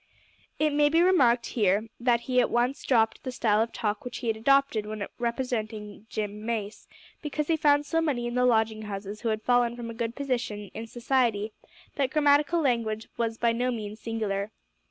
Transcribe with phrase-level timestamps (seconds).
[0.57, 4.17] It may be remarked here that he at once dropped the style of talk which
[4.17, 6.87] he had adopted when representing Jem Mace,
[7.21, 10.15] because he found so many in the lodging houses who had fallen from a good
[10.15, 11.53] position in society
[11.97, 14.51] that grammatical language was by no means singular.